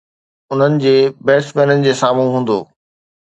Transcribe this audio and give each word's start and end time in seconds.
انهن 0.53 0.77
جي 0.85 0.93
بيٽسمينن 1.29 1.85
جي 1.87 1.93
سامهون 2.01 2.33
هوندو 2.37 2.57